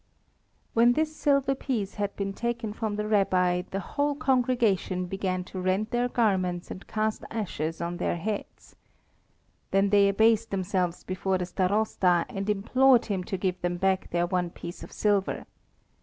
[0.73, 3.61] [Footnote 15: Worth about 6d.] When this silver piece had been taken from the Rabbi,
[3.69, 8.75] the whole congregation began to rend their garments and cast ashes on their heads.
[9.69, 14.25] Then they abased themselves before the Starosta and implored him to give them back their
[14.25, 15.45] one piece of silver.